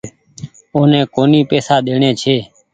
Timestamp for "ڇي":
2.21-2.35